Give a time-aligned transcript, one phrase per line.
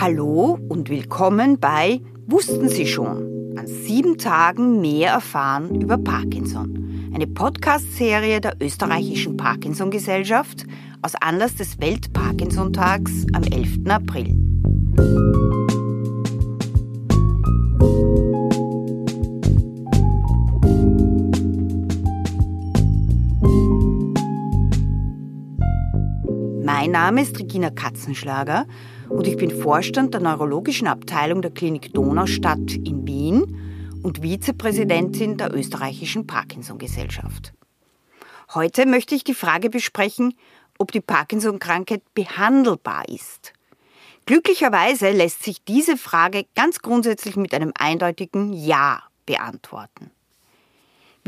[0.00, 3.56] Hallo und willkommen bei Wussten Sie schon?
[3.58, 7.10] An sieben Tagen mehr erfahren über Parkinson.
[7.12, 10.66] Eine Podcast-Serie der österreichischen Parkinson-Gesellschaft
[11.02, 13.88] aus Anlass des Welt-Parkinson-Tags am 11.
[13.88, 14.36] April.
[27.08, 28.66] Name ist Regina Katzenschlager
[29.08, 35.54] und ich bin Vorstand der neurologischen Abteilung der Klinik Donaustadt in Wien und Vizepräsidentin der
[35.54, 37.54] österreichischen Parkinson-Gesellschaft.
[38.52, 40.34] Heute möchte ich die Frage besprechen,
[40.78, 43.54] ob die Parkinson-Krankheit behandelbar ist.
[44.26, 50.10] Glücklicherweise lässt sich diese Frage ganz grundsätzlich mit einem eindeutigen Ja beantworten.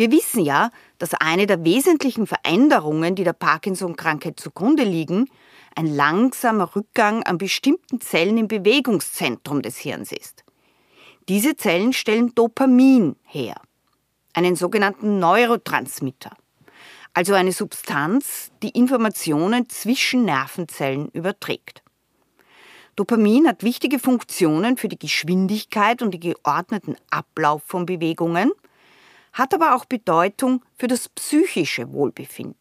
[0.00, 5.28] Wir wissen ja, dass eine der wesentlichen Veränderungen, die der Parkinson-Krankheit zugrunde liegen,
[5.76, 10.42] ein langsamer Rückgang an bestimmten Zellen im Bewegungszentrum des Hirns ist.
[11.28, 13.60] Diese Zellen stellen Dopamin her,
[14.32, 16.34] einen sogenannten Neurotransmitter,
[17.12, 21.82] also eine Substanz, die Informationen zwischen Nervenzellen überträgt.
[22.96, 28.50] Dopamin hat wichtige Funktionen für die Geschwindigkeit und den geordneten Ablauf von Bewegungen,
[29.32, 32.56] hat aber auch Bedeutung für das psychische Wohlbefinden.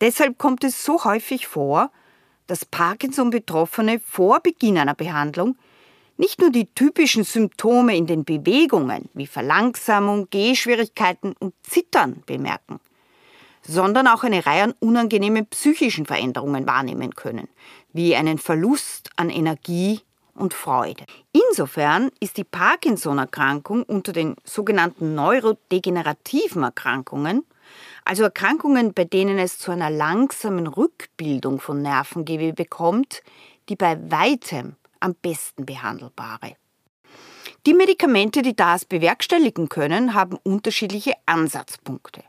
[0.00, 1.90] Deshalb kommt es so häufig vor,
[2.46, 5.56] dass Parkinson-Betroffene vor Beginn einer Behandlung
[6.16, 12.80] nicht nur die typischen Symptome in den Bewegungen wie Verlangsamung, Gehschwierigkeiten und Zittern bemerken,
[13.62, 17.48] sondern auch eine Reihe an unangenehmen psychischen Veränderungen wahrnehmen können,
[17.92, 20.02] wie einen Verlust an Energie
[20.34, 21.04] und Freude.
[21.32, 27.44] Insofern ist die Parkinson-Erkrankung unter den sogenannten neurodegenerativen Erkrankungen
[28.04, 33.22] also Erkrankungen, bei denen es zu einer langsamen Rückbildung von Nervengewebe kommt,
[33.68, 36.56] die bei weitem am besten behandelbare.
[37.66, 42.22] Die Medikamente, die das bewerkstelligen können, haben unterschiedliche Ansatzpunkte.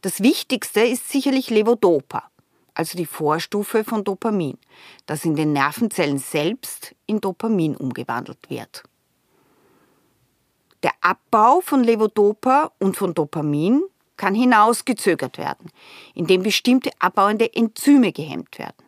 [0.00, 2.30] Das wichtigste ist sicherlich Levodopa,
[2.76, 4.58] also die Vorstufe von Dopamin,
[5.06, 8.82] das in den Nervenzellen selbst in Dopamin umgewandelt wird.
[10.82, 13.82] Der Abbau von Levodopa und von Dopamin
[14.18, 15.70] kann hinausgezögert werden,
[16.14, 18.84] indem bestimmte abbauende Enzyme gehemmt werden.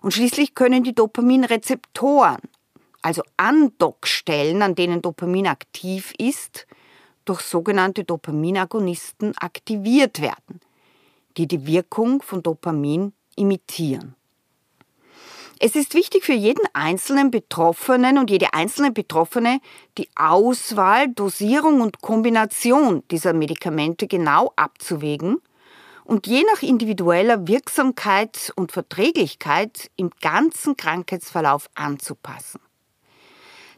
[0.00, 2.40] Und schließlich können die Dopaminrezeptoren,
[3.02, 6.66] also Andockstellen, an denen Dopamin aktiv ist,
[7.26, 10.60] durch sogenannte Dopaminagonisten aktiviert werden,
[11.36, 14.14] die die Wirkung von Dopamin imitieren.
[15.60, 19.60] Es ist wichtig für jeden einzelnen Betroffenen und jede einzelne Betroffene,
[19.96, 25.40] die Auswahl, Dosierung und Kombination dieser Medikamente genau abzuwägen
[26.04, 32.60] und je nach individueller Wirksamkeit und Verträglichkeit im ganzen Krankheitsverlauf anzupassen.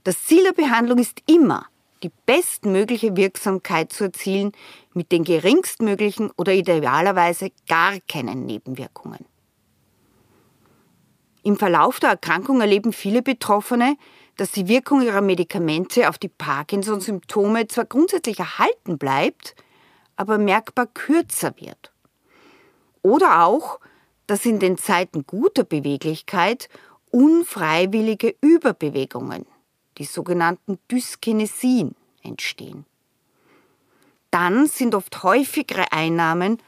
[0.02, 1.66] Das Ziel der Behandlung ist immer,
[2.06, 4.52] die bestmögliche Wirksamkeit zu erzielen
[4.94, 9.24] mit den geringstmöglichen oder idealerweise gar keinen Nebenwirkungen.
[11.42, 13.96] Im Verlauf der Erkrankung erleben viele Betroffene,
[14.36, 19.56] dass die Wirkung ihrer Medikamente auf die Parkinson-Symptome zwar grundsätzlich erhalten bleibt,
[20.14, 21.92] aber merkbar kürzer wird.
[23.02, 23.80] Oder auch,
[24.28, 26.68] dass in den Zeiten guter Beweglichkeit
[27.10, 29.46] unfreiwillige Überbewegungen,
[29.98, 32.84] die sogenannten Dyskinesien, entstehen.
[34.30, 36.58] Dann sind oft häufigere Einnahmen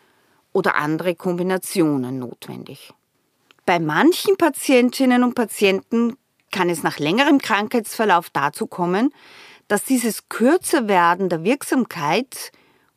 [0.53, 2.93] oder andere Kombinationen notwendig.
[3.66, 6.16] Bei manchen Patientinnen und Patienten
[6.50, 9.12] kann es nach längerem Krankheitsverlauf dazu kommen,
[9.66, 12.53] dass dieses Kürzerwerden der Wirksamkeit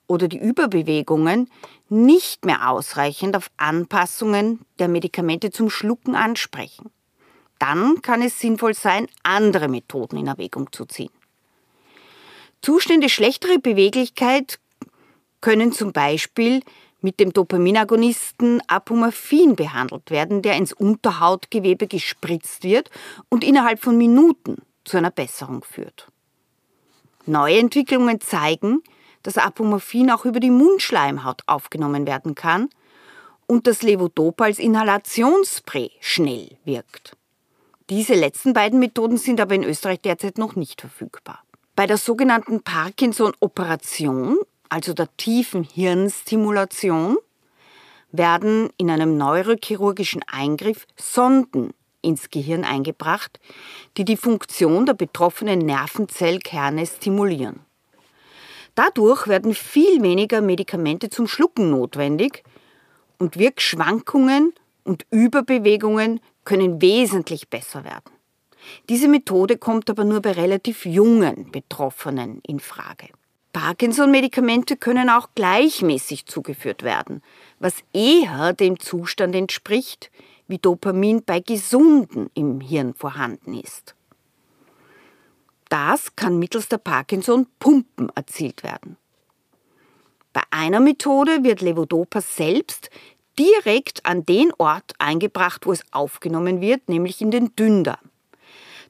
[0.08, 1.50] oder die Überbewegungen
[1.90, 6.90] nicht mehr ausreichend auf Anpassungen der Medikamente zum Schlucken ansprechen.
[7.62, 11.12] Dann kann es sinnvoll sein, andere Methoden in Erwägung zu ziehen.
[12.64, 14.60] Zustände schlechterer Beweglichkeit
[15.42, 16.64] können zum Beispiel
[17.02, 22.90] mit dem Dopaminagonisten Apomorphin behandelt werden, der ins Unterhautgewebe gespritzt wird
[23.30, 26.08] und innerhalb von Minuten zu einer Besserung führt.
[27.28, 28.82] Neue Entwicklungen zeigen,
[29.22, 32.70] dass Apomorphin auch über die Mundschleimhaut aufgenommen werden kann
[33.46, 37.18] und das Levodopa als Inhalationsspray schnell wirkt.
[37.92, 41.44] Diese letzten beiden Methoden sind aber in Österreich derzeit noch nicht verfügbar.
[41.76, 44.40] Bei der sogenannten Parkinson-Operation
[44.72, 47.18] also der tiefen Hirnstimulation,
[48.14, 53.40] werden in einem neurochirurgischen Eingriff Sonden ins Gehirn eingebracht,
[53.98, 57.60] die die Funktion der betroffenen Nervenzellkerne stimulieren.
[58.76, 62.44] Dadurch werden viel weniger Medikamente zum Schlucken notwendig
[63.20, 64.54] und Wirkschwankungen
[64.86, 68.12] und Überbewegungen können wesentlich besser werden.
[68.90, 73.10] Diese Methode kommt aber nur bei relativ jungen Betroffenen in Frage.
[73.54, 77.22] Parkinson-Medikamente können auch gleichmäßig zugeführt werden,
[77.60, 80.10] was eher dem Zustand entspricht,
[80.48, 83.96] wie Dopamin bei Gesunden im Hirn vorhanden ist.
[85.70, 88.98] Das kann mittels der Parkinson-Pumpen erzielt werden.
[90.34, 92.90] Bei einer Methode wird Levodopa selbst
[93.38, 98.00] direkt an den Ort eingebracht, wo es aufgenommen wird, nämlich in den Dünndarm.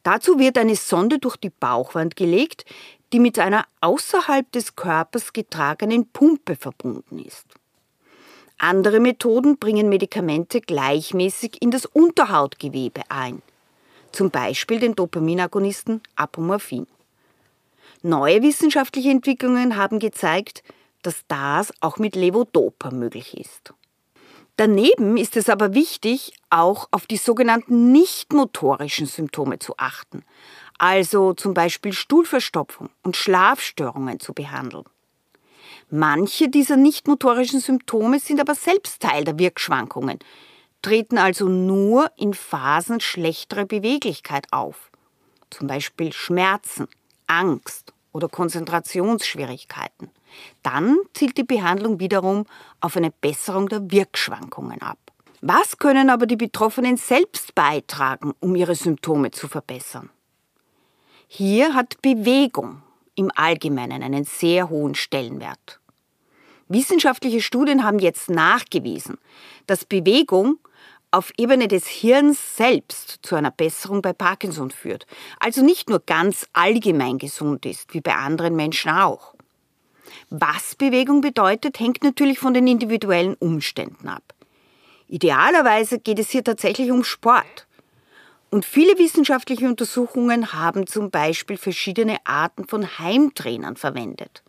[0.03, 2.65] Dazu wird eine Sonde durch die Bauchwand gelegt,
[3.13, 7.45] die mit einer außerhalb des Körpers getragenen Pumpe verbunden ist.
[8.57, 13.41] Andere Methoden bringen Medikamente gleichmäßig in das Unterhautgewebe ein,
[14.11, 16.87] zum Beispiel den Dopaminagonisten Apomorphin.
[18.03, 20.63] Neue wissenschaftliche Entwicklungen haben gezeigt,
[21.01, 23.73] dass das auch mit Levodopa möglich ist.
[24.61, 30.23] Daneben ist es aber wichtig, auch auf die sogenannten nicht-motorischen Symptome zu achten,
[30.77, 34.85] also zum Beispiel Stuhlverstopfung und Schlafstörungen zu behandeln.
[35.89, 40.19] Manche dieser nicht-motorischen Symptome sind aber selbst Teil der Wirkschwankungen,
[40.83, 44.91] treten also nur in Phasen schlechterer Beweglichkeit auf,
[45.49, 46.87] zum Beispiel Schmerzen,
[47.25, 50.11] Angst oder Konzentrationsschwierigkeiten.
[50.63, 52.45] Dann zielt die Behandlung wiederum
[52.79, 54.97] auf eine Besserung der Wirkschwankungen ab.
[55.41, 60.09] Was können aber die Betroffenen selbst beitragen, um ihre Symptome zu verbessern?
[61.27, 62.83] Hier hat Bewegung
[63.15, 65.79] im Allgemeinen einen sehr hohen Stellenwert.
[66.67, 69.17] Wissenschaftliche Studien haben jetzt nachgewiesen,
[69.65, 70.59] dass Bewegung
[71.11, 75.05] auf Ebene des Hirns selbst zu einer Besserung bei Parkinson führt,
[75.39, 79.35] also nicht nur ganz allgemein gesund ist, wie bei anderen Menschen auch.
[80.29, 84.33] Was Bewegung bedeutet, hängt natürlich von den individuellen Umständen ab.
[85.07, 87.67] Idealerweise geht es hier tatsächlich um Sport.
[88.49, 94.43] Und viele wissenschaftliche Untersuchungen haben zum Beispiel verschiedene Arten von Heimtrainern verwendet.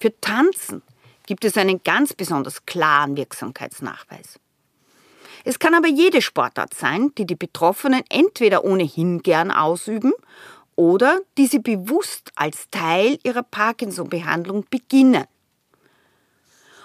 [0.00, 0.82] Für Tanzen
[1.26, 4.38] gibt es einen ganz besonders klaren Wirksamkeitsnachweis.
[5.44, 10.12] Es kann aber jede Sportart sein, die die Betroffenen entweder ohnehin gern ausüben
[10.76, 15.24] oder die sie bewusst als Teil ihrer Parkinson-Behandlung beginnen.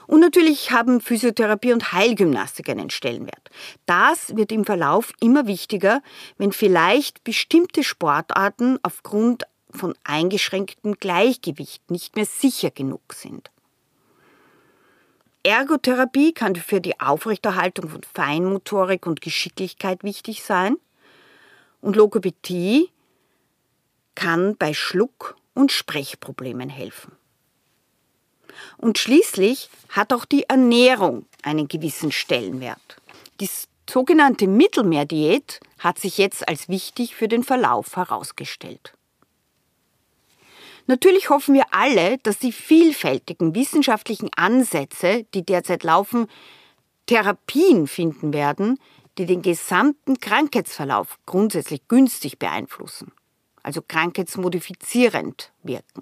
[0.08, 3.50] Und natürlich haben Physiotherapie und Heilgymnastik einen Stellenwert.
[3.86, 6.02] Das wird im Verlauf immer wichtiger,
[6.38, 13.52] wenn vielleicht bestimmte Sportarten aufgrund von eingeschränktem Gleichgewicht nicht mehr sicher genug sind.
[15.44, 20.78] Ergotherapie kann für die Aufrechterhaltung von Feinmotorik und Geschicklichkeit wichtig sein.
[21.80, 22.90] Und Logopädie
[24.18, 27.12] kann bei Schluck- und Sprechproblemen helfen.
[28.78, 32.98] Und schließlich hat auch die Ernährung einen gewissen Stellenwert.
[33.40, 33.50] Die
[33.88, 38.94] sogenannte Mittelmeerdiät hat sich jetzt als wichtig für den Verlauf herausgestellt.
[40.88, 46.28] Natürlich hoffen wir alle, dass die vielfältigen wissenschaftlichen Ansätze, die derzeit laufen,
[47.06, 48.80] Therapien finden werden,
[49.20, 53.12] die den gesamten Krankheitsverlauf grundsätzlich günstig beeinflussen
[53.68, 56.02] also krankheitsmodifizierend wirken.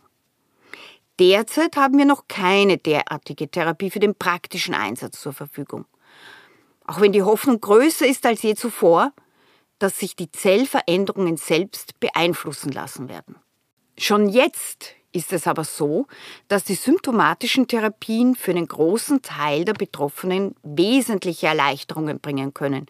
[1.19, 5.85] Derzeit haben wir noch keine derartige Therapie für den praktischen Einsatz zur Verfügung.
[6.85, 9.13] Auch wenn die Hoffnung größer ist als je zuvor,
[9.79, 13.35] dass sich die Zellveränderungen selbst beeinflussen lassen werden.
[13.97, 16.05] Schon jetzt ist es aber so,
[16.47, 22.85] dass die symptomatischen Therapien für einen großen Teil der Betroffenen wesentliche Erleichterungen bringen können,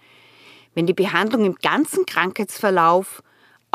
[0.74, 3.24] wenn die Behandlung im ganzen Krankheitsverlauf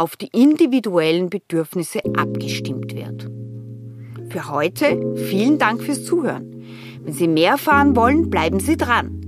[0.01, 3.31] auf die individuellen Bedürfnisse abgestimmt wird.
[4.31, 6.65] Für heute vielen Dank fürs Zuhören.
[7.05, 9.21] Wenn Sie mehr erfahren wollen, bleiben Sie dran.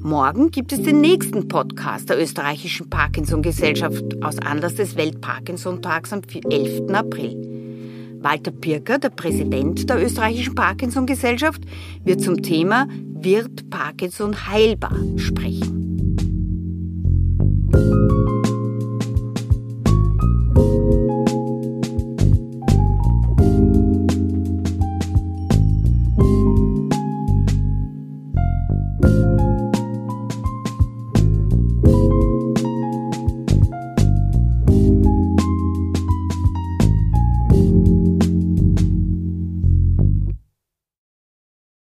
[0.00, 6.20] Morgen gibt es den nächsten Podcast der österreichischen Parkinson-Gesellschaft aus Anlass des Welt-Parkinson-Tags am
[6.50, 6.90] 11.
[6.92, 8.18] April.
[8.20, 11.62] Walter Pirker, der Präsident der österreichischen Parkinson-Gesellschaft,
[12.04, 15.77] wird zum Thema Wird Parkinson heilbar sprechen.